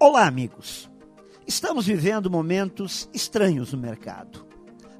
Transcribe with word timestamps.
Olá, 0.00 0.28
amigos. 0.28 0.88
Estamos 1.44 1.84
vivendo 1.84 2.30
momentos 2.30 3.08
estranhos 3.12 3.72
no 3.72 3.78
mercado. 3.80 4.46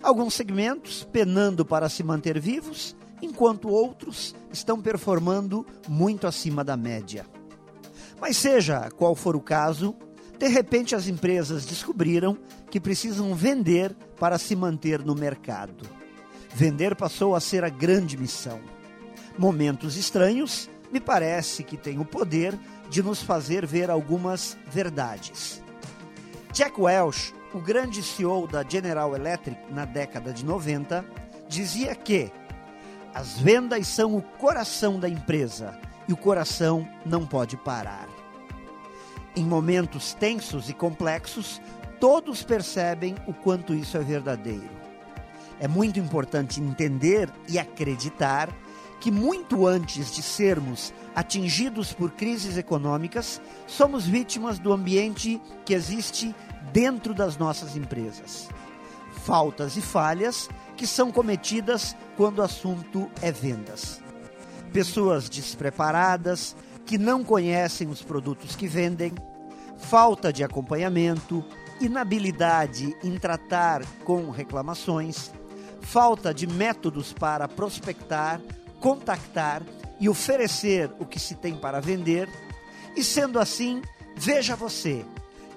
Alguns 0.02 0.34
segmentos 0.34 1.06
penando 1.12 1.64
para 1.64 1.88
se 1.88 2.02
manter 2.02 2.40
vivos, 2.40 2.96
enquanto 3.22 3.68
outros 3.68 4.34
estão 4.52 4.82
performando 4.82 5.64
muito 5.86 6.26
acima 6.26 6.64
da 6.64 6.76
média. 6.76 7.24
Mas 8.20 8.38
seja 8.38 8.90
qual 8.90 9.14
for 9.14 9.36
o 9.36 9.40
caso, 9.40 9.94
de 10.36 10.48
repente 10.48 10.96
as 10.96 11.06
empresas 11.06 11.64
descobriram 11.64 12.36
que 12.68 12.80
precisam 12.80 13.36
vender 13.36 13.94
para 14.18 14.36
se 14.36 14.56
manter 14.56 15.04
no 15.04 15.14
mercado. 15.14 15.88
Vender 16.52 16.96
passou 16.96 17.36
a 17.36 17.40
ser 17.40 17.62
a 17.62 17.68
grande 17.68 18.18
missão. 18.18 18.58
Momentos 19.38 19.96
estranhos 19.96 20.68
me 20.90 20.98
parece 20.98 21.62
que 21.62 21.76
têm 21.76 22.00
o 22.00 22.04
poder 22.04 22.58
de 22.88 23.02
nos 23.02 23.22
fazer 23.22 23.66
ver 23.66 23.90
algumas 23.90 24.56
verdades. 24.66 25.62
Jack 26.52 26.80
Welch, 26.80 27.34
o 27.52 27.60
grande 27.60 28.02
CEO 28.02 28.46
da 28.46 28.62
General 28.62 29.14
Electric 29.14 29.60
na 29.72 29.84
década 29.84 30.32
de 30.32 30.44
90, 30.44 31.04
dizia 31.48 31.94
que 31.94 32.30
as 33.14 33.38
vendas 33.38 33.86
são 33.86 34.16
o 34.16 34.22
coração 34.22 34.98
da 34.98 35.08
empresa 35.08 35.78
e 36.06 36.12
o 36.12 36.16
coração 36.16 36.88
não 37.04 37.26
pode 37.26 37.56
parar. 37.56 38.08
Em 39.36 39.44
momentos 39.44 40.14
tensos 40.14 40.68
e 40.68 40.72
complexos, 40.72 41.60
todos 42.00 42.42
percebem 42.42 43.14
o 43.26 43.32
quanto 43.32 43.74
isso 43.74 43.96
é 43.96 44.00
verdadeiro. 44.00 44.78
É 45.60 45.66
muito 45.66 45.98
importante 45.98 46.60
entender 46.60 47.28
e 47.48 47.58
acreditar 47.58 48.48
que, 49.00 49.10
muito 49.10 49.66
antes 49.66 50.12
de 50.12 50.22
sermos 50.22 50.92
atingidos 51.14 51.92
por 51.92 52.12
crises 52.12 52.56
econômicas, 52.56 53.40
somos 53.66 54.06
vítimas 54.06 54.58
do 54.58 54.72
ambiente 54.72 55.40
que 55.64 55.74
existe 55.74 56.34
dentro 56.72 57.14
das 57.14 57.36
nossas 57.36 57.76
empresas. 57.76 58.48
Faltas 59.24 59.76
e 59.76 59.80
falhas 59.80 60.48
que 60.76 60.86
são 60.86 61.10
cometidas 61.10 61.96
quando 62.16 62.38
o 62.38 62.42
assunto 62.42 63.10
é 63.20 63.32
vendas. 63.32 64.00
Pessoas 64.72 65.28
despreparadas, 65.28 66.54
que 66.84 66.96
não 66.96 67.22
conhecem 67.24 67.88
os 67.88 68.02
produtos 68.02 68.56
que 68.56 68.66
vendem, 68.66 69.12
falta 69.76 70.32
de 70.32 70.42
acompanhamento, 70.42 71.44
inabilidade 71.80 72.96
em 73.02 73.18
tratar 73.18 73.84
com 74.04 74.30
reclamações, 74.30 75.30
falta 75.80 76.32
de 76.32 76.46
métodos 76.46 77.12
para 77.12 77.46
prospectar, 77.48 78.40
contactar 78.80 79.62
e 80.00 80.08
oferecer 80.08 80.90
o 80.98 81.04
que 81.04 81.18
se 81.18 81.34
tem 81.34 81.54
para 81.54 81.80
vender. 81.80 82.28
E 82.96 83.02
sendo 83.02 83.38
assim, 83.38 83.82
veja 84.16 84.56
você 84.56 85.04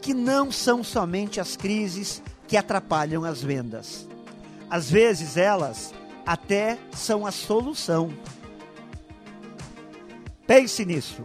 que 0.01 0.13
não 0.13 0.51
são 0.51 0.83
somente 0.83 1.39
as 1.39 1.55
crises 1.55 2.21
que 2.47 2.57
atrapalham 2.57 3.23
as 3.23 3.41
vendas. 3.41 4.07
Às 4.69 4.89
vezes 4.89 5.37
elas 5.37 5.93
até 6.25 6.77
são 6.93 7.25
a 7.25 7.31
solução. 7.31 8.11
Pense 10.47 10.83
nisso 10.85 11.23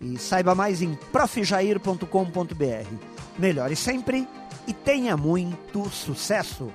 e 0.00 0.18
saiba 0.18 0.54
mais 0.54 0.82
em 0.82 0.94
profjair.com.br. 1.12 2.06
Melhore 3.38 3.76
sempre 3.76 4.26
e 4.66 4.72
tenha 4.72 5.16
muito 5.16 5.88
sucesso! 5.88 6.70